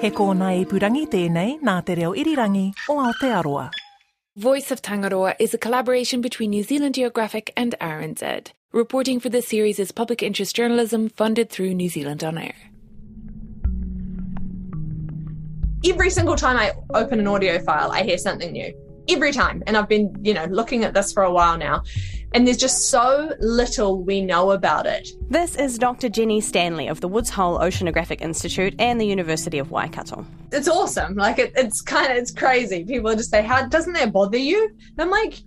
He 0.00 0.10
kōna 0.10 0.50
i 0.52 0.64
purangi 0.68 1.06
tēnei 1.08 1.56
nā 1.64 1.78
te 1.84 1.94
reo 1.96 2.12
irirangi 2.12 2.66
o 2.92 2.98
Aotearoa. 3.00 3.70
Voice 4.36 4.70
of 4.70 4.82
Tangaroa 4.82 5.34
is 5.40 5.54
a 5.54 5.58
collaboration 5.58 6.20
between 6.20 6.50
New 6.50 6.62
Zealand 6.62 6.94
Geographic 6.94 7.52
and 7.56 7.74
RNZ. 7.80 8.52
Reporting 8.72 9.20
for 9.20 9.30
this 9.30 9.48
series 9.48 9.78
is 9.78 9.92
public 9.92 10.22
interest 10.22 10.54
journalism 10.54 11.08
funded 11.08 11.48
through 11.48 11.72
New 11.74 11.88
Zealand 11.88 12.22
On 12.22 12.36
Air. 12.36 12.54
every 15.90 16.10
single 16.10 16.36
time 16.36 16.56
I 16.56 16.72
open 16.94 17.20
an 17.20 17.26
audio 17.26 17.58
file, 17.62 17.90
I 17.92 18.02
hear 18.02 18.18
something 18.18 18.52
new. 18.52 18.74
Every 19.08 19.32
time. 19.32 19.62
And 19.66 19.76
I've 19.76 19.88
been, 19.88 20.14
you 20.22 20.34
know, 20.34 20.44
looking 20.46 20.84
at 20.84 20.94
this 20.94 21.12
for 21.12 21.22
a 21.22 21.32
while 21.32 21.56
now. 21.56 21.82
And 22.34 22.46
there's 22.46 22.56
just 22.56 22.90
so 22.90 23.32
little 23.38 24.02
we 24.02 24.20
know 24.20 24.50
about 24.50 24.86
it. 24.86 25.08
This 25.28 25.56
is 25.56 25.78
Dr. 25.78 26.08
Jenny 26.08 26.40
Stanley 26.40 26.88
of 26.88 27.00
the 27.00 27.08
Woods 27.08 27.30
Hole 27.30 27.58
Oceanographic 27.58 28.20
Institute 28.20 28.74
and 28.78 29.00
the 29.00 29.06
University 29.06 29.58
of 29.58 29.70
Waikato. 29.70 30.26
It's 30.52 30.68
awesome. 30.68 31.14
Like 31.14 31.38
it, 31.38 31.52
it's 31.56 31.80
kind 31.80 32.10
of 32.10 32.18
it's 32.18 32.32
crazy. 32.32 32.84
People 32.84 33.14
just 33.14 33.30
say, 33.30 33.42
"How 33.42 33.66
doesn't 33.66 33.94
that 33.94 34.12
bother 34.12 34.38
you?" 34.38 34.68
And 34.98 35.00
I'm 35.00 35.10
like, 35.10 35.40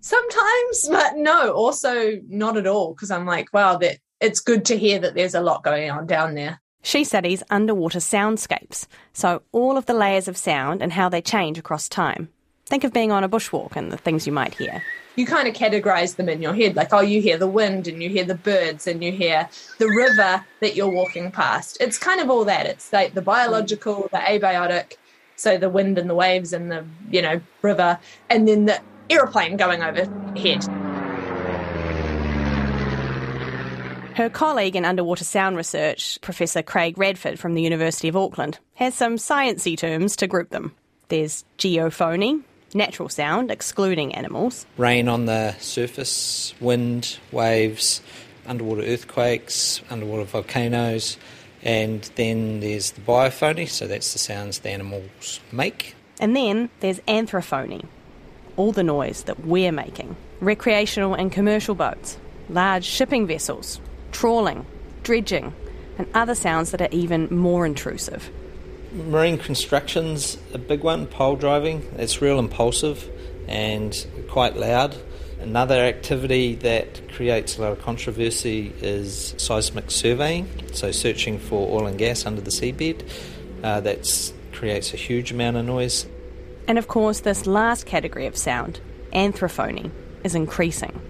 sometimes, 0.00 0.88
but 0.88 1.16
no, 1.16 1.52
also 1.52 2.20
not 2.28 2.56
at 2.56 2.66
all. 2.66 2.94
Because 2.94 3.10
I'm 3.10 3.26
like, 3.26 3.52
wow, 3.52 3.76
that 3.78 3.98
it's 4.20 4.40
good 4.40 4.64
to 4.66 4.76
hear 4.76 4.98
that 4.98 5.14
there's 5.14 5.34
a 5.34 5.40
lot 5.40 5.64
going 5.64 5.90
on 5.90 6.06
down 6.06 6.34
there. 6.34 6.60
She 6.82 7.04
studies 7.04 7.42
underwater 7.50 7.98
soundscapes, 7.98 8.86
so 9.12 9.42
all 9.52 9.76
of 9.76 9.84
the 9.84 9.94
layers 9.94 10.28
of 10.28 10.36
sound 10.36 10.82
and 10.82 10.92
how 10.92 11.10
they 11.10 11.20
change 11.20 11.58
across 11.58 11.88
time. 11.90 12.30
Think 12.70 12.84
of 12.84 12.92
being 12.92 13.10
on 13.12 13.24
a 13.24 13.28
bushwalk 13.28 13.76
and 13.76 13.90
the 13.92 13.96
things 13.98 14.26
you 14.26 14.32
might 14.32 14.54
hear. 14.54 14.82
you 15.16 15.26
kind 15.26 15.48
of 15.48 15.54
categorize 15.54 16.14
them 16.16 16.28
in 16.28 16.40
your 16.40 16.54
head 16.54 16.76
like 16.76 16.92
oh 16.92 17.00
you 17.00 17.20
hear 17.20 17.36
the 17.36 17.46
wind 17.48 17.88
and 17.88 18.00
you 18.02 18.08
hear 18.08 18.24
the 18.24 18.34
birds 18.36 18.86
and 18.86 19.02
you 19.02 19.10
hear 19.10 19.48
the 19.78 19.88
river 19.88 20.42
that 20.60 20.76
you're 20.76 20.88
walking 20.88 21.30
past 21.32 21.76
it's 21.80 21.98
kind 21.98 22.20
of 22.20 22.30
all 22.30 22.44
that 22.44 22.64
it's 22.64 22.92
like 22.92 23.12
the 23.14 23.20
biological 23.20 24.08
the 24.12 24.18
abiotic 24.18 24.94
so 25.34 25.58
the 25.58 25.68
wind 25.68 25.98
and 25.98 26.08
the 26.08 26.14
waves 26.14 26.52
and 26.52 26.70
the 26.70 26.84
you 27.10 27.20
know 27.20 27.40
river 27.60 27.98
and 28.30 28.46
then 28.46 28.66
the 28.66 28.80
aeroplane 29.10 29.56
going 29.56 29.82
overhead 29.82 30.64
Her 34.14 34.28
colleague 34.30 34.76
in 34.76 34.84
underwater 34.84 35.24
sound 35.24 35.56
research, 35.56 36.18
Professor 36.20 36.62
Craig 36.62 36.98
Radford 36.98 37.38
from 37.38 37.54
the 37.54 37.62
University 37.62 38.06
of 38.08 38.16
Auckland, 38.16 38.58
has 38.74 38.94
some 38.94 39.16
sciencey 39.16 39.78
terms 39.78 40.14
to 40.16 40.26
group 40.26 40.50
them. 40.50 40.74
There's 41.08 41.44
geophony, 41.58 42.42
natural 42.74 43.08
sound 43.08 43.50
excluding 43.50 44.14
animals, 44.14 44.66
rain 44.76 45.08
on 45.08 45.26
the 45.26 45.52
surface, 45.58 46.54
wind, 46.60 47.18
waves, 47.32 48.00
underwater 48.46 48.82
earthquakes, 48.82 49.80
underwater 49.90 50.24
volcanoes, 50.24 51.16
and 51.62 52.10
then 52.16 52.60
there's 52.60 52.92
the 52.92 53.00
biophony, 53.02 53.68
so 53.68 53.86
that's 53.86 54.12
the 54.12 54.18
sounds 54.18 54.60
the 54.60 54.70
animals 54.70 55.40
make. 55.52 55.94
and 56.18 56.36
then 56.36 56.68
there's 56.80 57.00
anthrophony, 57.08 57.84
all 58.56 58.72
the 58.72 58.82
noise 58.82 59.22
that 59.24 59.44
we're 59.46 59.72
making. 59.72 60.16
Recreational 60.40 61.14
and 61.14 61.30
commercial 61.32 61.74
boats, 61.74 62.18
large 62.48 62.84
shipping 62.84 63.26
vessels, 63.26 63.80
trawling, 64.12 64.64
dredging, 65.02 65.52
and 65.98 66.06
other 66.14 66.34
sounds 66.34 66.70
that 66.70 66.80
are 66.80 66.88
even 66.90 67.28
more 67.34 67.66
intrusive. 67.66 68.30
Marine 68.92 69.38
construction's 69.38 70.36
a 70.52 70.58
big 70.58 70.82
one, 70.82 71.06
pole 71.06 71.36
driving. 71.36 71.88
It's 71.96 72.20
real 72.20 72.38
impulsive 72.38 73.08
and 73.46 74.06
quite 74.28 74.56
loud. 74.56 74.96
Another 75.40 75.76
activity 75.76 76.56
that 76.56 77.08
creates 77.12 77.56
a 77.56 77.62
lot 77.62 77.72
of 77.72 77.80
controversy 77.80 78.74
is 78.82 79.34
seismic 79.38 79.90
surveying, 79.90 80.48
so 80.72 80.90
searching 80.90 81.38
for 81.38 81.68
oil 81.70 81.86
and 81.86 81.98
gas 81.98 82.26
under 82.26 82.40
the 82.40 82.50
seabed. 82.50 83.08
Uh, 83.62 83.80
that 83.80 84.32
creates 84.52 84.92
a 84.92 84.96
huge 84.96 85.32
amount 85.32 85.56
of 85.56 85.64
noise. 85.64 86.06
And 86.66 86.78
of 86.78 86.88
course, 86.88 87.20
this 87.20 87.46
last 87.46 87.86
category 87.86 88.26
of 88.26 88.36
sound, 88.36 88.80
anthrophony, 89.12 89.90
is 90.24 90.34
increasing. 90.34 91.00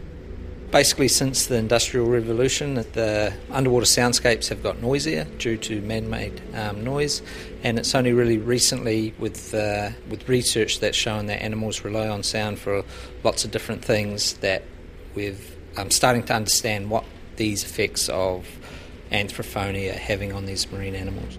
Basically, 0.71 1.09
since 1.09 1.47
the 1.47 1.57
Industrial 1.57 2.07
Revolution, 2.07 2.75
the 2.75 3.35
underwater 3.51 3.87
soundscapes 3.87 4.49
have 4.49 4.63
got 4.63 4.81
noisier 4.81 5.25
due 5.37 5.57
to 5.57 5.81
man-made 5.83 6.41
um, 6.55 6.85
noise, 6.85 7.23
and 7.65 7.77
it's 7.77 7.93
only 7.95 8.13
really 8.13 8.39
recently, 8.39 9.13
with 9.19 9.53
uh, 9.53 9.91
with 10.09 10.29
research 10.29 10.79
that's 10.79 10.97
shown 10.97 11.27
that 11.27 11.43
animals 11.43 11.85
rely 11.85 12.07
on 12.07 12.23
sound 12.23 12.61
for 12.61 12.85
lots 13.25 13.45
of 13.45 13.51
different 13.51 13.85
things, 13.85 14.35
that 14.35 14.63
we're 15.17 15.35
um, 15.77 15.91
starting 15.91 16.23
to 16.23 16.35
understand 16.35 16.89
what 16.89 17.05
these 17.35 17.65
effects 17.65 18.09
of 18.09 18.47
anthrophony 19.11 19.89
are 19.89 19.93
having 19.95 20.33
on 20.33 20.47
these 20.47 20.71
marine 20.71 20.95
animals. 20.95 21.37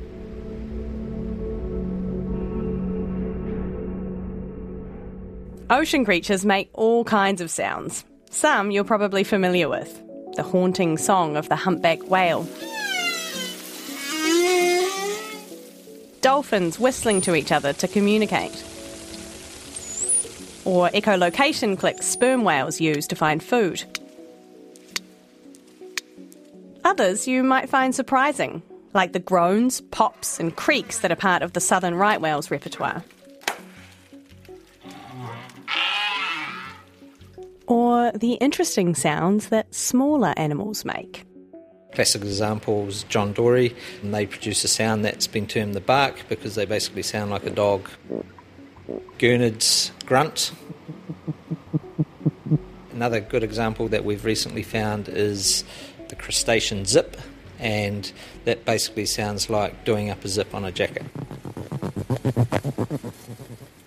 Ocean 5.69 6.03
creatures 6.03 6.45
make 6.45 6.69
all 6.73 7.05
kinds 7.05 7.39
of 7.39 7.49
sounds. 7.49 8.03
Some 8.31 8.71
you're 8.71 8.83
probably 8.85 9.23
familiar 9.23 9.69
with 9.69 10.01
the 10.35 10.43
haunting 10.43 10.97
song 10.97 11.35
of 11.35 11.49
the 11.49 11.55
humpback 11.57 12.09
whale, 12.09 12.47
dolphins 16.21 16.79
whistling 16.79 17.19
to 17.21 17.35
each 17.35 17.51
other 17.51 17.73
to 17.73 17.87
communicate, 17.89 18.53
or 20.63 20.89
echolocation 20.89 21.77
clicks 21.77 22.05
sperm 22.07 22.43
whales 22.43 22.79
use 22.79 23.05
to 23.07 23.15
find 23.15 23.43
food. 23.43 23.83
Others 26.85 27.27
you 27.27 27.43
might 27.43 27.69
find 27.69 27.93
surprising, 27.93 28.61
like 28.93 29.11
the 29.11 29.19
groans, 29.19 29.81
pops, 29.81 30.39
and 30.39 30.55
creaks 30.55 30.99
that 30.99 31.11
are 31.11 31.15
part 31.17 31.41
of 31.43 31.53
the 31.53 31.59
southern 31.59 31.95
right 31.95 32.19
whale's 32.19 32.49
repertoire. 32.49 33.03
Or 37.71 38.11
the 38.11 38.33
interesting 38.33 38.95
sounds 38.95 39.47
that 39.47 39.73
smaller 39.73 40.33
animals 40.35 40.83
make. 40.83 41.23
Classic 41.93 42.21
examples, 42.21 43.03
John 43.03 43.31
Dory, 43.31 43.73
and 44.01 44.13
they 44.13 44.25
produce 44.25 44.65
a 44.65 44.67
sound 44.67 45.05
that's 45.05 45.25
been 45.25 45.47
termed 45.47 45.73
the 45.73 45.79
bark 45.79 46.27
because 46.27 46.55
they 46.55 46.65
basically 46.65 47.01
sound 47.01 47.31
like 47.31 47.45
a 47.45 47.49
dog. 47.49 47.89
Gurnard's 49.19 49.93
grunt. 50.05 50.51
Another 52.91 53.21
good 53.21 53.41
example 53.41 53.87
that 53.87 54.03
we've 54.03 54.25
recently 54.25 54.63
found 54.63 55.07
is 55.07 55.63
the 56.09 56.15
crustacean 56.15 56.83
zip, 56.83 57.15
and 57.57 58.11
that 58.43 58.65
basically 58.65 59.05
sounds 59.05 59.49
like 59.49 59.85
doing 59.85 60.09
up 60.09 60.25
a 60.25 60.27
zip 60.27 60.53
on 60.53 60.65
a 60.65 60.73
jacket. 60.73 61.03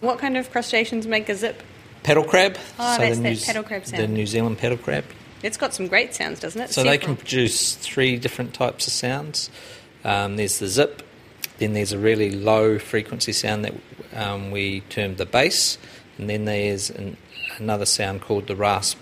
What 0.00 0.18
kind 0.18 0.38
of 0.38 0.50
crustaceans 0.50 1.06
make 1.06 1.28
a 1.28 1.34
zip? 1.34 1.62
Paddle 2.04 2.24
crab. 2.24 2.56
Oh, 2.78 2.98
that's 2.98 3.16
the 3.16 3.22
that 3.22 3.30
New- 3.30 3.40
paddle 3.40 3.62
crab 3.64 3.82
The. 3.84 4.06
New 4.06 4.26
Zealand 4.26 4.58
paddle 4.58 4.78
crab. 4.78 5.04
It's 5.42 5.56
got 5.56 5.74
some 5.74 5.88
great 5.88 6.14
sounds, 6.14 6.38
doesn't 6.38 6.60
it? 6.60 6.70
So 6.70 6.84
they 6.84 6.96
can 6.98 7.16
produce 7.16 7.74
three 7.74 8.16
different 8.16 8.54
types 8.54 8.86
of 8.86 8.92
sounds. 8.92 9.50
Um, 10.04 10.36
there's 10.36 10.58
the 10.58 10.68
zip, 10.68 11.02
then 11.58 11.72
there's 11.72 11.92
a 11.92 11.98
really 11.98 12.30
low 12.30 12.78
frequency 12.78 13.32
sound 13.32 13.64
that 13.64 13.74
um, 14.14 14.50
we 14.50 14.80
term 14.82 15.16
the 15.16 15.26
bass, 15.26 15.78
and 16.18 16.30
then 16.30 16.44
there's 16.44 16.90
an, 16.90 17.16
another 17.58 17.86
sound 17.86 18.20
called 18.20 18.46
the 18.46 18.56
rasp. 18.56 18.98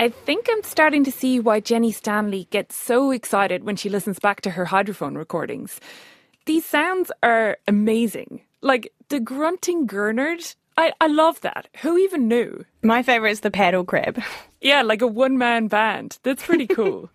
I 0.00 0.08
think 0.10 0.46
I'm 0.48 0.62
starting 0.62 1.02
to 1.04 1.10
see 1.10 1.40
why 1.40 1.58
Jenny 1.58 1.90
Stanley 1.90 2.46
gets 2.50 2.76
so 2.76 3.10
excited 3.10 3.64
when 3.64 3.74
she 3.74 3.88
listens 3.88 4.20
back 4.20 4.40
to 4.42 4.50
her 4.50 4.66
hydrophone 4.66 5.16
recordings. 5.16 5.80
These 6.48 6.64
sounds 6.64 7.12
are 7.22 7.58
amazing. 7.68 8.40
Like 8.62 8.90
the 9.10 9.20
grunting 9.20 9.86
Gurnard. 9.86 10.54
I, 10.78 10.94
I 10.98 11.06
love 11.06 11.42
that. 11.42 11.68
Who 11.82 11.98
even 11.98 12.26
knew? 12.26 12.64
My 12.82 13.02
favourite 13.02 13.32
is 13.32 13.40
the 13.40 13.50
paddle 13.50 13.84
crab. 13.84 14.18
Yeah, 14.60 14.80
like 14.82 15.02
a 15.02 15.06
one 15.06 15.36
man 15.38 15.68
band. 15.68 16.18
That's 16.24 16.44
pretty 16.44 16.66
cool. 16.78 17.10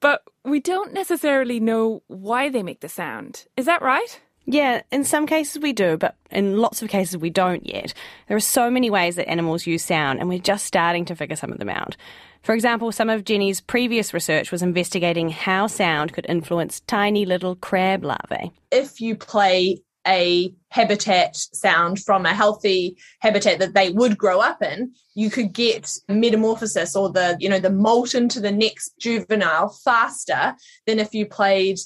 but 0.00 0.22
we 0.44 0.60
don't 0.60 0.92
necessarily 0.92 1.58
know 1.58 2.02
why 2.06 2.48
they 2.50 2.62
make 2.62 2.78
the 2.80 2.88
sound. 2.88 3.46
Is 3.56 3.64
that 3.64 3.80
right? 3.82 4.20
Yeah, 4.46 4.82
in 4.92 5.04
some 5.04 5.26
cases 5.26 5.60
we 5.60 5.72
do, 5.72 5.96
but 5.96 6.16
in 6.30 6.58
lots 6.58 6.80
of 6.80 6.88
cases 6.88 7.18
we 7.18 7.30
don't 7.30 7.66
yet. 7.66 7.92
There 8.28 8.36
are 8.36 8.40
so 8.40 8.70
many 8.70 8.90
ways 8.90 9.16
that 9.16 9.28
animals 9.28 9.66
use 9.66 9.84
sound, 9.84 10.20
and 10.20 10.28
we're 10.28 10.38
just 10.38 10.64
starting 10.64 11.04
to 11.06 11.16
figure 11.16 11.36
some 11.36 11.52
of 11.52 11.58
them 11.58 11.68
out. 11.68 11.96
For 12.42 12.54
example, 12.54 12.92
some 12.92 13.10
of 13.10 13.24
Jenny's 13.24 13.60
previous 13.60 14.14
research 14.14 14.52
was 14.52 14.62
investigating 14.62 15.30
how 15.30 15.66
sound 15.66 16.12
could 16.12 16.26
influence 16.28 16.78
tiny 16.86 17.26
little 17.26 17.56
crab 17.56 18.04
larvae. 18.04 18.52
If 18.70 19.00
you 19.00 19.16
play 19.16 19.82
a 20.06 20.54
habitat 20.68 21.34
sound 21.34 21.98
from 21.98 22.24
a 22.24 22.32
healthy 22.32 22.96
habitat 23.18 23.58
that 23.58 23.74
they 23.74 23.90
would 23.90 24.16
grow 24.16 24.38
up 24.38 24.62
in, 24.62 24.92
you 25.14 25.28
could 25.28 25.52
get 25.52 25.90
metamorphosis 26.08 26.94
or 26.94 27.10
the, 27.10 27.36
you 27.40 27.48
know, 27.48 27.58
the 27.58 27.70
molt 27.70 28.14
into 28.14 28.38
the 28.38 28.52
next 28.52 28.94
juvenile 29.00 29.70
faster 29.84 30.54
than 30.86 31.00
if 31.00 31.12
you 31.12 31.26
played 31.26 31.78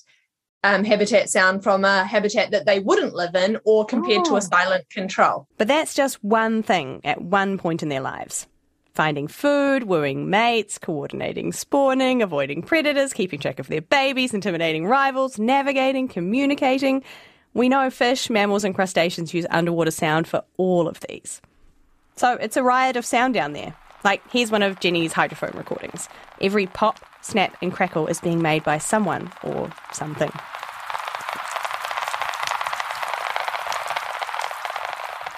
um, 0.63 0.85
habitat 0.85 1.31
sound 1.31 1.63
from 1.63 1.85
a 1.85 2.05
habitat 2.05 2.51
that 2.51 2.67
they 2.67 2.81
wouldn't 2.81 3.15
live 3.15 3.35
in 3.35 3.59
or 3.65 3.85
compared 3.85 4.21
oh. 4.21 4.25
to 4.25 4.37
a 4.37 4.41
silent 4.41 4.89
control. 4.91 5.47
But 5.57 5.69
that's 5.69 5.95
just 5.95 6.23
one 6.23 6.63
thing 6.63 7.01
at 7.05 7.21
one 7.21 7.59
point 7.59 7.83
in 7.83 7.89
their 7.89 8.01
lives. 8.01 8.47
Finding 8.93 9.29
food, 9.29 9.85
wooing 9.85 10.29
mates, 10.29 10.77
coordinating 10.77 11.53
spawning, 11.53 12.23
avoiding 12.23 12.63
predators, 12.63 13.13
keeping 13.13 13.39
track 13.39 13.59
of 13.59 13.69
their 13.69 13.81
babies, 13.81 14.35
intimidating 14.35 14.87
rivals, 14.87 15.39
navigating, 15.39 16.09
communicating. 16.09 17.03
We 17.55 17.69
know 17.69 17.89
fish, 17.91 18.29
mammals, 18.29 18.65
and 18.65 18.75
crustaceans 18.75 19.33
use 19.33 19.47
underwater 19.51 19.91
sound 19.91 20.27
for 20.27 20.45
all 20.57 20.89
of 20.89 21.01
these. 21.09 21.41
So 22.17 22.35
it's 22.35 22.57
a 22.57 22.63
riot 22.63 22.97
of 22.97 23.07
sound 23.07 23.35
down 23.35 23.55
there. 23.55 23.75
Like, 24.05 24.23
here's 24.31 24.51
one 24.51 24.63
of 24.63 24.81
Jenny's 24.81 25.13
hydrophone 25.13 25.57
recordings. 25.57 26.09
Every 26.41 26.67
pop, 26.67 27.01
snap, 27.21 27.57
and 27.63 27.73
crackle 27.73 28.07
is 28.07 28.21
being 28.21 28.43
made 28.43 28.65
by 28.65 28.79
someone 28.79 29.31
or 29.43 29.71
something. 29.93 30.33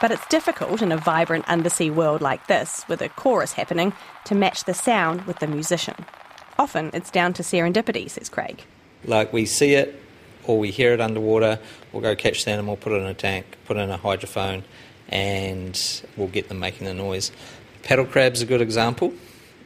But 0.00 0.10
it's 0.10 0.26
difficult 0.26 0.82
in 0.82 0.90
a 0.90 0.96
vibrant 0.96 1.48
undersea 1.48 1.90
world 1.90 2.20
like 2.20 2.48
this, 2.48 2.84
with 2.88 3.00
a 3.02 3.08
chorus 3.08 3.52
happening, 3.52 3.92
to 4.24 4.34
match 4.34 4.64
the 4.64 4.74
sound 4.74 5.22
with 5.26 5.38
the 5.38 5.46
musician. 5.46 5.94
Often 6.58 6.90
it's 6.92 7.10
down 7.10 7.32
to 7.34 7.44
serendipity, 7.44 8.10
says 8.10 8.28
Craig. 8.28 8.64
Like 9.04 9.32
we 9.32 9.46
see 9.46 9.74
it, 9.74 10.00
or 10.44 10.58
we 10.58 10.72
hear 10.72 10.92
it 10.92 11.00
underwater, 11.00 11.60
we'll 11.92 12.02
go 12.02 12.16
catch 12.16 12.44
the 12.44 12.50
animal, 12.50 12.76
put 12.76 12.92
it 12.92 12.96
in 12.96 13.06
a 13.06 13.14
tank, 13.14 13.46
put 13.64 13.76
it 13.76 13.80
in 13.80 13.90
a 13.90 13.98
hydrophone, 13.98 14.64
and 15.08 16.02
we'll 16.16 16.28
get 16.28 16.48
them 16.48 16.58
making 16.58 16.86
the 16.86 16.94
noise. 16.94 17.30
Paddle 17.84 18.06
crab's 18.06 18.42
a 18.42 18.46
good 18.46 18.60
example. 18.60 19.12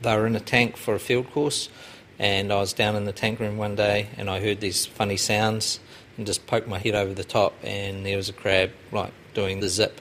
They 0.03 0.15
were 0.15 0.27
in 0.27 0.37
a 0.37 0.41
tank 0.41 0.77
for 0.77 0.95
a 0.95 0.99
field 0.99 1.31
course, 1.33 1.71
and 2.19 2.53
I 2.53 2.57
was 2.57 2.73
down 2.73 2.97
in 2.97 3.05
the 3.05 3.13
tank 3.13 3.41
room 3.41 3.57
one 3.57 3.75
day 3.75 4.09
and 4.17 4.29
I 4.29 4.41
heard 4.41 4.61
these 4.61 4.87
funny 4.87 5.17
sounds 5.17 5.81
and 6.17 6.27
just 6.27 6.47
poked 6.47 6.69
my 6.69 6.79
head 6.79 6.95
over 6.95 7.13
the 7.13 7.25
top, 7.25 7.55
and 7.63 8.05
there 8.07 8.17
was 8.17 8.29
a 8.29 8.33
crab 8.33 8.71
like 8.93 9.13
doing 9.35 9.61
the 9.61 9.69
zip 9.69 10.01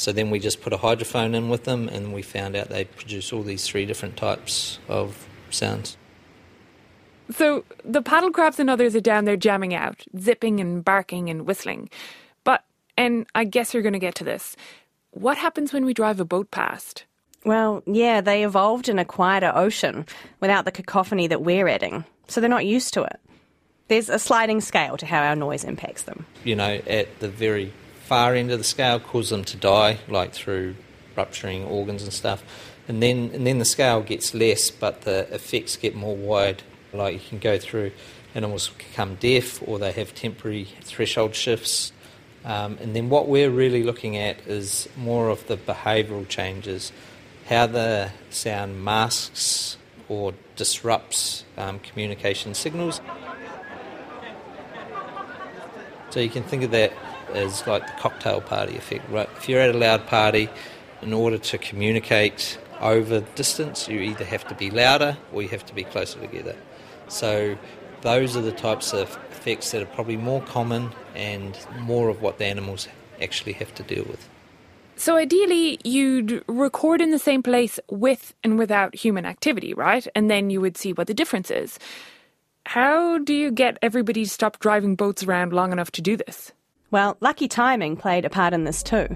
so 0.00 0.12
then 0.12 0.30
we 0.30 0.38
just 0.38 0.62
put 0.62 0.72
a 0.72 0.78
hydrophone 0.78 1.34
in 1.34 1.50
with 1.50 1.64
them, 1.64 1.86
and 1.86 2.14
we 2.14 2.22
found 2.22 2.56
out 2.56 2.70
they 2.70 2.86
produce 2.86 3.34
all 3.34 3.42
these 3.42 3.66
three 3.66 3.84
different 3.84 4.16
types 4.16 4.78
of 4.88 5.28
sounds. 5.50 5.98
So 7.30 7.64
the 7.84 8.00
paddle 8.00 8.30
crabs 8.30 8.58
and 8.58 8.70
others 8.70 8.96
are 8.96 9.02
down 9.02 9.26
there 9.26 9.36
jamming 9.36 9.74
out, 9.74 10.02
zipping 10.18 10.58
and 10.58 10.82
barking 10.82 11.28
and 11.28 11.46
whistling. 11.46 11.90
But, 12.44 12.64
and 12.96 13.26
I 13.34 13.44
guess 13.44 13.74
you're 13.74 13.82
going 13.82 13.92
to 13.92 13.98
get 13.98 14.14
to 14.14 14.24
this, 14.24 14.56
what 15.10 15.36
happens 15.36 15.70
when 15.70 15.84
we 15.84 15.92
drive 15.92 16.18
a 16.18 16.24
boat 16.24 16.50
past? 16.50 17.04
Well, 17.44 17.82
yeah, 17.86 18.20
they 18.20 18.44
evolved 18.44 18.88
in 18.88 18.98
a 18.98 19.04
quieter 19.04 19.52
ocean 19.54 20.06
without 20.40 20.64
the 20.64 20.72
cacophony 20.72 21.26
that 21.28 21.42
we're 21.42 21.68
adding, 21.68 22.04
so 22.28 22.40
they're 22.40 22.50
not 22.50 22.66
used 22.66 22.94
to 22.94 23.02
it. 23.02 23.18
There's 23.88 24.08
a 24.08 24.18
sliding 24.18 24.60
scale 24.60 24.96
to 24.98 25.06
how 25.06 25.22
our 25.22 25.34
noise 25.34 25.64
impacts 25.64 26.02
them. 26.02 26.26
You 26.44 26.56
know, 26.56 26.80
at 26.86 27.20
the 27.20 27.28
very 27.28 27.72
far 28.04 28.34
end 28.34 28.50
of 28.50 28.58
the 28.58 28.64
scale 28.64 29.00
cause 29.00 29.30
them 29.30 29.44
to 29.44 29.56
die, 29.56 29.98
like 30.08 30.32
through 30.32 30.76
rupturing 31.16 31.64
organs 31.64 32.02
and 32.02 32.12
stuff. 32.12 32.42
And 32.88 33.02
then 33.02 33.30
and 33.32 33.46
then 33.46 33.58
the 33.58 33.64
scale 33.64 34.02
gets 34.02 34.34
less, 34.34 34.70
but 34.70 35.02
the 35.02 35.32
effects 35.32 35.76
get 35.76 35.94
more 35.94 36.16
wide. 36.16 36.62
Like 36.92 37.14
you 37.14 37.20
can 37.28 37.38
go 37.38 37.58
through 37.58 37.92
animals 38.34 38.68
become 38.68 39.16
deaf, 39.16 39.62
or 39.66 39.78
they 39.78 39.92
have 39.92 40.14
temporary 40.14 40.68
threshold 40.82 41.34
shifts. 41.34 41.92
Um, 42.44 42.78
and 42.80 42.96
then 42.96 43.10
what 43.10 43.28
we're 43.28 43.50
really 43.50 43.82
looking 43.82 44.16
at 44.16 44.38
is 44.46 44.88
more 44.96 45.28
of 45.28 45.46
the 45.46 45.56
behavioural 45.56 46.26
changes, 46.28 46.90
how 47.50 47.66
the 47.66 48.10
sound 48.30 48.82
masks 48.82 49.76
or 50.08 50.32
disrupts 50.54 51.44
um, 51.58 51.80
communication 51.80 52.54
signals. 52.54 53.00
So 56.10 56.20
you 56.20 56.30
can 56.30 56.44
think 56.44 56.62
of 56.62 56.70
that 56.70 56.92
as 57.34 57.66
like 57.66 57.84
the 57.86 57.92
cocktail 58.00 58.40
party 58.40 58.76
effect. 58.76 59.10
Right? 59.10 59.28
If 59.36 59.48
you're 59.48 59.60
at 59.60 59.74
a 59.74 59.78
loud 59.78 60.06
party, 60.06 60.48
in 61.02 61.12
order 61.12 61.38
to 61.38 61.58
communicate 61.58 62.56
over 62.80 63.20
distance, 63.34 63.88
you 63.88 63.98
either 63.98 64.24
have 64.24 64.46
to 64.48 64.54
be 64.54 64.70
louder 64.70 65.16
or 65.32 65.42
you 65.42 65.48
have 65.48 65.66
to 65.66 65.74
be 65.74 65.82
closer 65.82 66.20
together. 66.20 66.56
So 67.08 67.58
those 68.02 68.36
are 68.36 68.42
the 68.42 68.52
types 68.52 68.92
of 68.92 69.18
effects 69.32 69.72
that 69.72 69.82
are 69.82 69.86
probably 69.86 70.16
more 70.16 70.40
common 70.42 70.92
and 71.16 71.58
more 71.80 72.08
of 72.10 72.22
what 72.22 72.38
the 72.38 72.44
animals 72.44 72.86
actually 73.20 73.54
have 73.54 73.74
to 73.74 73.82
deal 73.82 74.04
with. 74.04 74.28
So 75.00 75.16
ideally, 75.16 75.78
you'd 75.82 76.44
record 76.46 77.00
in 77.00 77.10
the 77.10 77.18
same 77.18 77.42
place 77.42 77.80
with 77.90 78.34
and 78.44 78.58
without 78.58 78.94
human 78.94 79.24
activity, 79.24 79.72
right? 79.72 80.06
And 80.14 80.30
then 80.30 80.50
you 80.50 80.60
would 80.60 80.76
see 80.76 80.92
what 80.92 81.06
the 81.06 81.14
difference 81.14 81.50
is. 81.50 81.78
How 82.66 83.16
do 83.16 83.32
you 83.32 83.50
get 83.50 83.78
everybody 83.80 84.24
to 84.24 84.30
stop 84.30 84.58
driving 84.58 84.96
boats 84.96 85.22
around 85.22 85.54
long 85.54 85.72
enough 85.72 85.90
to 85.92 86.02
do 86.02 86.18
this? 86.18 86.52
Well, 86.90 87.16
lucky 87.20 87.48
timing 87.48 87.96
played 87.96 88.26
a 88.26 88.28
part 88.28 88.52
in 88.52 88.64
this 88.64 88.82
too. 88.82 89.08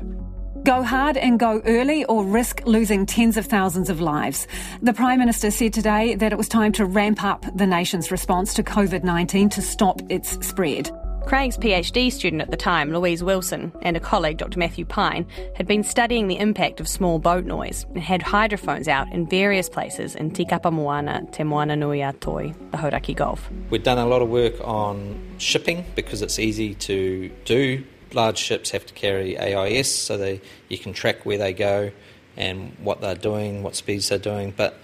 Go 0.64 0.82
hard 0.82 1.18
and 1.18 1.38
go 1.38 1.60
early 1.66 2.06
or 2.06 2.24
risk 2.24 2.62
losing 2.64 3.04
tens 3.04 3.36
of 3.36 3.44
thousands 3.44 3.90
of 3.90 4.00
lives. 4.00 4.46
The 4.80 4.94
Prime 4.94 5.18
Minister 5.18 5.50
said 5.50 5.74
today 5.74 6.14
that 6.14 6.32
it 6.32 6.38
was 6.38 6.48
time 6.48 6.72
to 6.72 6.86
ramp 6.86 7.22
up 7.22 7.44
the 7.54 7.66
nation's 7.66 8.10
response 8.10 8.54
to 8.54 8.62
COVID 8.62 9.04
19 9.04 9.50
to 9.50 9.60
stop 9.60 10.00
its 10.08 10.30
spread. 10.46 10.90
Craig's 11.26 11.56
PhD 11.56 12.12
student 12.12 12.42
at 12.42 12.50
the 12.50 12.56
time, 12.56 12.92
Louise 12.92 13.24
Wilson, 13.24 13.72
and 13.80 13.96
a 13.96 14.00
colleague, 14.00 14.36
Dr. 14.36 14.58
Matthew 14.58 14.84
Pine, 14.84 15.26
had 15.56 15.66
been 15.66 15.82
studying 15.82 16.28
the 16.28 16.38
impact 16.38 16.80
of 16.80 16.88
small 16.88 17.18
boat 17.18 17.46
noise 17.46 17.86
and 17.94 18.02
had 18.02 18.20
hydrophones 18.20 18.88
out 18.88 19.10
in 19.10 19.26
various 19.26 19.70
places 19.70 20.14
in 20.14 20.32
Tikapa 20.32 20.70
Moana, 20.70 21.26
Te 21.32 21.42
Moana 21.42 21.76
Nui 21.76 22.02
a 22.02 22.12
Toi, 22.12 22.52
the 22.72 22.76
Hauraki 22.76 23.14
Gulf. 23.14 23.50
We've 23.70 23.82
done 23.82 23.96
a 23.96 24.06
lot 24.06 24.20
of 24.20 24.28
work 24.28 24.54
on 24.62 25.18
shipping 25.38 25.86
because 25.94 26.20
it's 26.20 26.38
easy 26.38 26.74
to 26.74 27.30
do. 27.46 27.84
Large 28.12 28.38
ships 28.38 28.70
have 28.72 28.84
to 28.84 28.92
carry 28.92 29.38
AIS 29.38 29.92
so 29.92 30.18
they, 30.18 30.42
you 30.68 30.76
can 30.76 30.92
track 30.92 31.24
where 31.24 31.38
they 31.38 31.54
go 31.54 31.90
and 32.36 32.76
what 32.78 33.00
they're 33.00 33.14
doing, 33.14 33.62
what 33.62 33.76
speeds 33.76 34.10
they're 34.10 34.18
doing. 34.18 34.52
But 34.54 34.78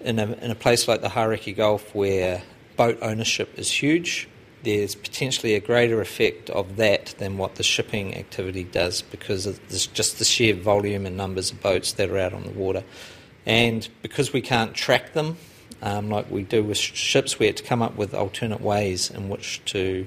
in 0.00 0.18
a, 0.18 0.32
in 0.32 0.50
a 0.50 0.54
place 0.56 0.88
like 0.88 1.02
the 1.02 1.10
Hauraki 1.10 1.54
Gulf 1.54 1.94
where 1.94 2.42
boat 2.76 2.98
ownership 3.02 3.58
is 3.58 3.70
huge, 3.70 4.28
there's 4.62 4.94
potentially 4.94 5.54
a 5.54 5.60
greater 5.60 6.00
effect 6.00 6.50
of 6.50 6.76
that 6.76 7.14
than 7.18 7.38
what 7.38 7.56
the 7.56 7.62
shipping 7.62 8.14
activity 8.16 8.64
does 8.64 9.02
because 9.02 9.46
of 9.46 9.60
just 9.68 10.18
the 10.18 10.24
sheer 10.24 10.54
volume 10.54 11.06
and 11.06 11.16
numbers 11.16 11.50
of 11.50 11.60
boats 11.60 11.92
that 11.92 12.10
are 12.10 12.18
out 12.18 12.32
on 12.32 12.44
the 12.44 12.50
water. 12.50 12.84
And 13.44 13.88
because 14.02 14.32
we 14.32 14.40
can't 14.40 14.74
track 14.74 15.14
them 15.14 15.36
um, 15.82 16.10
like 16.10 16.30
we 16.30 16.44
do 16.44 16.62
with 16.62 16.78
ships, 16.78 17.38
we 17.38 17.46
had 17.46 17.56
to 17.56 17.64
come 17.64 17.82
up 17.82 17.96
with 17.96 18.14
alternate 18.14 18.60
ways 18.60 19.10
in 19.10 19.28
which 19.28 19.64
to 19.66 20.06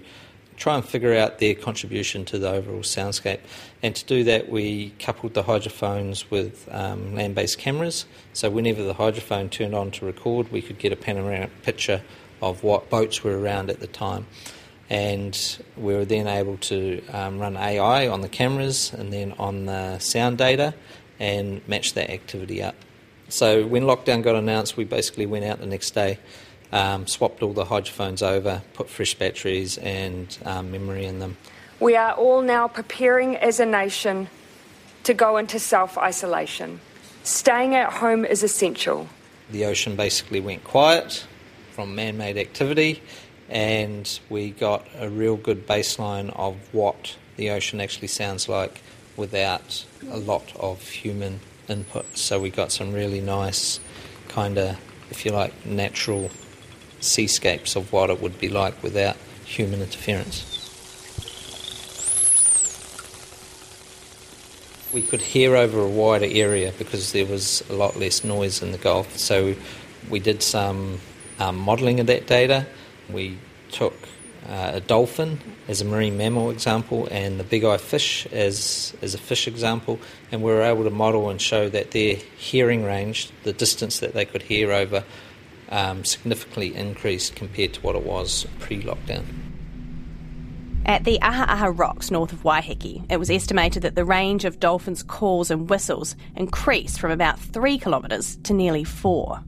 try 0.55 0.75
and 0.75 0.85
figure 0.85 1.13
out 1.13 1.39
their 1.39 1.53
contribution 1.53 2.23
to 2.23 2.39
the 2.39 2.49
overall 2.49 2.79
soundscape. 2.79 3.39
And 3.83 3.93
to 3.93 4.05
do 4.05 4.23
that, 4.23 4.49
we 4.49 4.91
coupled 4.99 5.33
the 5.33 5.43
hydrophones 5.43 6.31
with 6.31 6.69
um, 6.71 7.13
land 7.13 7.35
based 7.35 7.57
cameras. 7.57 8.05
So 8.31 8.49
whenever 8.49 8.83
the 8.83 8.93
hydrophone 8.93 9.51
turned 9.51 9.75
on 9.75 9.91
to 9.91 10.05
record, 10.05 10.51
we 10.51 10.61
could 10.61 10.79
get 10.79 10.93
a 10.93 10.95
panoramic 10.95 11.61
picture 11.63 12.01
of 12.41 12.63
what 12.63 12.89
boats 12.89 13.23
were 13.23 13.39
around 13.39 13.69
at 13.69 13.79
the 13.79 13.87
time. 13.87 14.25
And 14.89 15.35
we 15.77 15.95
were 15.95 16.05
then 16.05 16.27
able 16.27 16.57
to 16.57 17.01
um, 17.11 17.39
run 17.39 17.57
AI 17.57 18.07
on 18.07 18.21
the 18.21 18.29
cameras 18.29 18.93
and 18.93 19.11
then 19.11 19.33
on 19.39 19.65
the 19.65 19.97
sound 19.99 20.37
data 20.37 20.75
and 21.19 21.67
match 21.67 21.93
that 21.93 22.09
activity 22.09 22.61
up. 22.61 22.75
So 23.29 23.65
when 23.65 23.83
lockdown 23.83 24.21
got 24.21 24.35
announced, 24.35 24.77
we 24.77 24.83
basically 24.83 25.25
went 25.25 25.45
out 25.45 25.59
the 25.59 25.65
next 25.65 25.91
day, 25.91 26.19
um, 26.71 27.07
swapped 27.07 27.41
all 27.41 27.53
the 27.53 27.65
hydrophones 27.65 28.21
over, 28.21 28.61
put 28.73 28.89
fresh 28.89 29.15
batteries 29.15 29.79
and 29.79 30.37
um, 30.45 30.71
memory 30.71 31.05
in 31.05 31.19
them. 31.19 31.37
We 31.79 31.95
are 31.95 32.13
all 32.13 32.41
now 32.41 32.67
preparing 32.67 33.35
as 33.35 33.59
a 33.59 33.65
nation 33.65 34.27
to 35.03 35.13
go 35.13 35.37
into 35.37 35.59
self 35.59 35.97
isolation. 35.97 36.79
Staying 37.23 37.73
at 37.73 37.91
home 37.91 38.23
is 38.23 38.43
essential. 38.43 39.07
The 39.49 39.65
ocean 39.65 39.95
basically 39.95 40.39
went 40.39 40.63
quiet 40.63 41.25
from 41.75 41.93
man 41.93 42.17
made 42.17 42.37
activity, 42.37 43.03
and 43.49 44.19
we 44.29 44.51
got 44.51 44.87
a 44.97 45.09
real 45.09 45.35
good 45.35 45.67
baseline 45.67 46.33
of 46.37 46.55
what 46.73 47.17
the 47.35 47.49
ocean 47.49 47.81
actually 47.81 48.07
sounds 48.07 48.47
like 48.47 48.81
without 49.17 49.85
a 50.09 50.17
lot 50.17 50.55
of 50.55 50.81
human 50.87 51.41
input. 51.67 52.17
So 52.17 52.39
we 52.39 52.49
got 52.49 52.71
some 52.71 52.93
really 52.93 53.19
nice, 53.19 53.81
kind 54.29 54.57
of, 54.57 54.77
if 55.11 55.25
you 55.25 55.31
like, 55.31 55.65
natural 55.65 56.31
seascapes 57.01 57.75
of 57.75 57.91
what 57.91 58.09
it 58.09 58.21
would 58.21 58.39
be 58.39 58.47
like 58.47 58.81
without 58.81 59.17
human 59.43 59.81
interference. 59.81 60.53
we 64.93 65.01
could 65.01 65.21
hear 65.21 65.57
over 65.57 65.81
a 65.81 65.89
wider 65.89 66.25
area 66.25 66.71
because 66.77 67.11
there 67.11 67.25
was 67.25 67.61
a 67.69 67.73
lot 67.73 67.97
less 67.97 68.23
noise 68.23 68.61
in 68.61 68.71
the 68.71 68.77
Gulf. 68.77 69.17
So 69.17 69.53
we 70.09 70.21
did 70.21 70.41
some 70.41 71.01
um, 71.39 71.57
modelling 71.57 71.99
of 71.99 72.07
that 72.07 72.27
data. 72.27 72.65
We 73.09 73.37
took 73.71 73.93
uh, 74.47 74.71
a 74.75 74.79
dolphin 74.79 75.39
as 75.67 75.81
a 75.81 75.85
marine 75.85 76.17
mammal 76.17 76.49
example 76.51 77.07
and 77.09 77.39
the 77.39 77.43
big 77.43 77.63
eye 77.63 77.77
fish 77.77 78.27
as, 78.27 78.95
as 79.01 79.13
a 79.13 79.17
fish 79.17 79.47
example, 79.47 79.99
and 80.31 80.43
we 80.43 80.51
were 80.51 80.61
able 80.61 80.83
to 80.83 80.89
model 80.89 81.29
and 81.29 81.41
show 81.41 81.67
that 81.69 81.91
their 81.91 82.15
hearing 82.37 82.83
range, 82.83 83.31
the 83.43 83.53
distance 83.53 83.99
that 83.99 84.13
they 84.13 84.25
could 84.25 84.43
hear 84.43 84.71
over, 84.71 85.03
um, 85.69 86.05
significantly 86.05 86.75
increased 86.75 87.35
compared 87.35 87.73
to 87.73 87.81
what 87.81 87.95
it 87.95 88.03
was 88.03 88.45
pre 88.59 88.81
lockdown. 88.81 89.25
At 90.85 91.03
the 91.03 91.19
Aha 91.23 91.45
Aha 91.49 91.73
Rocks 91.73 92.11
north 92.11 92.31
of 92.31 92.43
Waiheke, 92.43 93.11
it 93.11 93.17
was 93.17 93.31
estimated 93.31 93.81
that 93.81 93.95
the 93.95 94.05
range 94.05 94.45
of 94.45 94.59
dolphins' 94.59 95.01
calls 95.01 95.49
and 95.49 95.67
whistles 95.67 96.15
increased 96.35 96.99
from 96.99 97.09
about 97.09 97.39
three 97.39 97.79
kilometres 97.79 98.37
to 98.43 98.53
nearly 98.53 98.83
four. 98.83 99.43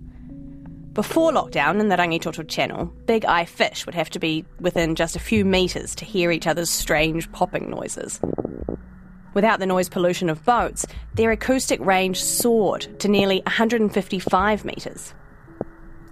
Before 0.98 1.32
lockdown 1.32 1.80
in 1.80 1.90
the 1.90 1.96
Rangitoto 1.96 2.48
Channel, 2.48 2.86
big 3.06 3.24
eye 3.24 3.46
fish 3.46 3.86
would 3.86 3.94
have 3.94 4.10
to 4.10 4.18
be 4.18 4.44
within 4.60 4.96
just 4.96 5.16
a 5.16 5.20
few 5.20 5.46
metres 5.46 5.94
to 5.94 6.06
hear 6.06 6.32
each 6.32 6.48
other's 6.48 6.72
strange 6.72 7.32
popping 7.32 7.70
noises. 7.70 8.20
Without 9.36 9.60
the 9.60 9.68
noise 9.68 9.90
pollution 9.90 10.28
of 10.28 10.44
boats, 10.44 10.88
their 11.14 11.30
acoustic 11.30 11.80
range 11.82 12.20
soared 12.20 13.00
to 13.00 13.10
nearly 13.10 13.44
155 13.46 14.66
metres. 14.66 15.14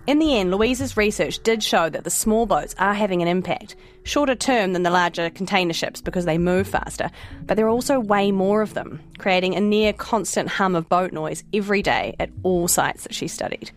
In 0.06 0.20
the 0.20 0.38
end, 0.38 0.52
Louise's 0.52 0.96
research 0.96 1.42
did 1.42 1.64
show 1.64 1.90
that 1.90 2.04
the 2.04 2.12
small 2.12 2.46
boats 2.46 2.76
are 2.78 2.94
having 2.94 3.24
an 3.24 3.28
impact, 3.28 3.76
shorter 4.04 4.36
term 4.36 4.74
than 4.74 4.84
the 4.84 4.92
larger 4.92 5.32
container 5.32 5.74
ships 5.74 6.00
because 6.00 6.26
they 6.26 6.38
move 6.38 6.68
faster, 6.68 7.10
but 7.48 7.58
there 7.58 7.66
are 7.66 7.70
also 7.70 8.00
way 8.00 8.32
more 8.32 8.62
of 8.62 8.76
them, 8.76 9.02
creating 9.18 9.56
a 9.56 9.62
near 9.62 9.94
constant 9.94 10.48
hum 10.48 10.76
of 10.76 10.88
boat 10.88 11.12
noise 11.12 11.44
every 11.56 11.82
day 11.82 12.16
at 12.20 12.30
all 12.44 12.68
sites 12.68 13.02
that 13.02 13.16
she 13.16 13.28
studied. 13.28 13.72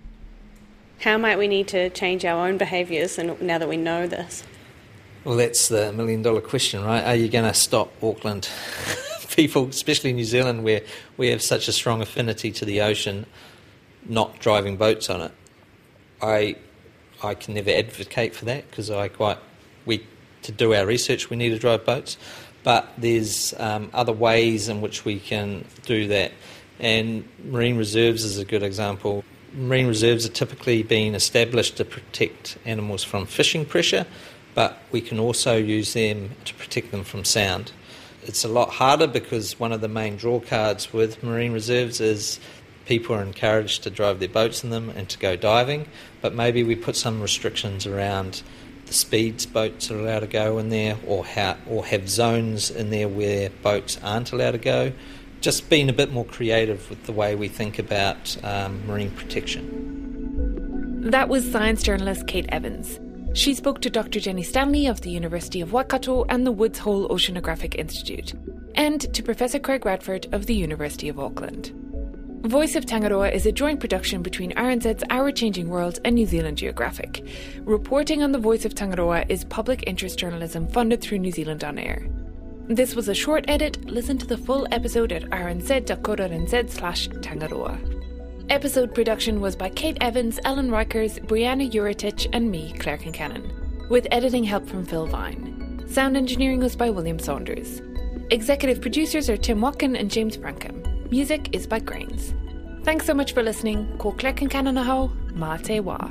How 1.01 1.17
might 1.17 1.39
we 1.39 1.47
need 1.47 1.69
to 1.69 1.91
change 1.91 2.25
our 2.25 2.49
own 2.49 2.59
behaviours 2.59 3.19
now 3.19 3.59
that 3.59 3.69
we 3.69 3.77
know 3.77 4.09
this? 4.09 4.43
Well, 5.25 5.37
that's 5.37 5.69
the 5.69 5.93
million 5.93 6.23
dollar 6.23 6.41
question, 6.41 6.85
right? 6.85 7.05
Are 7.05 7.15
you 7.15 7.29
going 7.29 7.45
to 7.45 7.55
stop 7.55 7.93
Auckland 8.03 8.49
people, 9.37 9.69
especially 9.69 10.13
New 10.13 10.25
Zealand, 10.25 10.65
where 10.65 10.83
we 11.17 11.29
have 11.29 11.41
such 11.41 11.69
a 11.69 11.73
strong 11.73 12.03
affinity 12.03 12.51
to 12.51 12.65
the 12.65 12.81
ocean, 12.81 13.27
not 14.09 14.41
driving 14.41 14.77
boats 14.77 15.09
on 15.09 15.21
it? 15.21 15.33
I, 16.21 16.57
I 17.23 17.35
can 17.35 17.55
never 17.55 17.71
advocate 17.71 18.35
for 18.35 18.47
that 18.47 18.69
because 18.69 18.91
I 18.91 19.07
quite 19.07 19.39
we 19.87 20.05
to 20.43 20.53
do 20.53 20.75
our 20.75 20.85
research 20.85 21.31
we 21.31 21.37
need 21.37 21.51
to 21.51 21.59
drive 21.59 21.85
boats, 21.85 22.17
but 22.65 22.89
there's 22.99 23.55
um, 23.59 23.91
other 23.95 24.13
ways 24.13 24.69
in 24.69 24.81
which 24.81 25.05
we 25.05 25.21
can 25.21 25.65
do 25.85 26.09
that, 26.09 26.33
and 26.81 27.29
marine 27.45 27.77
reserves 27.77 28.25
is 28.25 28.39
a 28.39 28.45
good 28.45 28.65
example 28.65 29.25
marine 29.59 29.87
reserves 29.87 30.25
are 30.25 30.31
typically 30.31 30.83
being 30.83 31.15
established 31.15 31.77
to 31.77 31.85
protect 31.85 32.59
animals 32.65 33.03
from 33.03 33.27
fishing 33.27 33.65
pressure, 33.65 34.07
but 34.55 34.79
we 34.93 35.01
can 35.01 35.19
also 35.19 35.57
use 35.57 35.93
them 35.93 36.31
to 36.45 36.55
protect 36.55 36.91
them 36.91 37.05
from 37.05 37.25
sound. 37.25 37.73
It's 38.23 38.45
a 38.45 38.49
lot 38.49 38.71
harder 38.71 39.07
because 39.07 39.59
one 39.59 39.73
of 39.73 39.81
the 39.81 39.89
main 39.89 40.17
draw 40.17 40.41
cards 40.41 40.93
with 40.93 41.23
marine 41.23 41.53
reserves 41.53 42.01
is 42.01 42.39
people 42.87 43.15
are 43.15 43.23
encouraged 43.23 43.83
to 43.83 43.91
drive 43.91 44.21
their 44.21 44.29
boats 44.29 44.65
in 44.65 44.71
them 44.71 44.91
and 44.91 45.09
to 45.09 45.19
go 45.19 45.37
diving, 45.37 45.87
but 46.21 46.35
maybe 46.35 46.63
we 46.63 46.75
put 46.75 46.97
some 46.97 47.21
restrictions 47.21 47.87
around 47.87 48.43
the 48.87 48.95
speeds 48.95 49.45
boats 49.45 49.91
are 49.91 49.99
allowed 49.99 50.21
to 50.21 50.27
go 50.27 50.59
in 50.59 50.71
there 50.71 50.97
or, 51.07 51.23
how, 51.25 51.57
or 51.69 51.85
have 51.85 52.09
zones 52.09 52.71
in 52.71 52.89
there 52.89 53.09
where 53.09 53.51
boats 53.63 53.99
aren't 54.03 54.33
allowed 54.33 54.53
to 54.53 54.59
go 54.59 54.93
just 55.41 55.69
being 55.71 55.89
a 55.89 55.93
bit 55.93 56.13
more 56.13 56.25
creative 56.25 56.89
with 56.91 57.05
the 57.05 57.13
way 57.13 57.35
we 57.35 57.49
think 57.49 57.79
about 57.79 58.37
um, 58.45 58.87
marine 58.87 59.11
protection. 59.11 61.01
That 61.11 61.29
was 61.29 61.51
science 61.51 61.83
journalist 61.83 62.27
Kate 62.27 62.47
Evans. 62.49 62.99
She 63.35 63.55
spoke 63.55 63.81
to 63.83 63.91
Dr. 63.91 64.21
Jenny 64.21 64.43
Stanley 64.43 64.87
of 64.87 65.03
the 65.03 65.11
University 65.11 65.61
of 65.61 65.73
Waikato 65.73 66.25
and 66.29 66.47
the 66.47 66.53
Woods 66.53 66.79
Hole 66.79 67.09
Oceanographic 67.09 67.77
Institute, 67.77 68.35
and 68.75 69.01
to 69.15 69.23
Professor 69.23 69.59
Craig 69.59 69.85
Radford 69.87 70.27
of 70.33 70.47
the 70.47 70.55
University 70.55 71.09
of 71.09 71.21
Auckland. 71.21 71.73
Voice 72.43 72.77
of 72.77 72.87
Tangaroa 72.87 73.31
is 73.31 73.47
a 73.47 73.53
joint 73.53 73.81
production 73.81 74.23
between 74.23 74.53
RNZ's 74.53 75.05
Our 75.11 75.31
Changing 75.31 75.69
World 75.69 75.99
and 76.05 76.15
New 76.15 76.27
Zealand 76.27 76.57
Geographic. 76.57 77.23
Reporting 77.61 78.23
on 78.23 78.33
the 78.33 78.39
Voice 78.39 78.65
of 78.65 78.75
Tangaroa 78.75 79.25
is 79.29 79.45
public 79.45 79.85
interest 79.87 80.19
journalism 80.19 80.67
funded 80.69 81.01
through 81.01 81.19
New 81.19 81.33
Zealand 81.33 81.65
On 81.65 81.79
Air. 81.79 82.09
This 82.69 82.95
was 82.95 83.09
a 83.09 83.15
short 83.15 83.47
edit. 83.49 83.83
Listen 83.87 84.19
to 84.19 84.27
the 84.27 84.37
full 84.37 84.69
episode 84.71 85.11
at 85.11 85.23
rnz.co.nz 85.31 86.71
slash 86.71 87.09
Tangaroa. 87.09 87.79
Episode 88.51 88.95
production 88.95 89.41
was 89.41 89.57
by 89.57 89.71
Kate 89.71 89.97
Evans, 90.03 90.39
Ellen 90.45 90.69
Rykers, 90.69 91.19
Brianna 91.27 91.71
Uritich, 91.71 92.29
and 92.35 92.51
me, 92.51 92.75
Claire 92.79 92.99
Concannon, 92.99 93.89
with 93.89 94.07
editing 94.11 94.45
help 94.45 94.67
from 94.67 94.85
Phil 94.85 95.07
Vine. 95.07 95.83
Sound 95.89 96.15
engineering 96.15 96.61
was 96.61 96.77
by 96.77 96.91
William 96.91 97.19
Saunders. 97.19 97.81
Executive 98.31 98.83
producers 98.83 99.31
are 99.31 99.39
Tim 99.39 99.63
Watkin 99.63 99.97
and 99.97 100.11
James 100.11 100.37
Brankham. 100.37 101.11
Music 101.11 101.49
is 101.53 101.67
by 101.67 101.79
Grains. 101.79 102.35
Thanks 102.85 103.07
so 103.07 103.15
much 103.15 103.33
for 103.33 103.43
listening. 103.43 103.97
Ko 103.97 104.13
Claire 104.13 104.35
Concannon 104.35 104.79
aho, 104.79 105.11
ma 105.33 105.57
te 105.57 105.81
wa. 105.81 106.11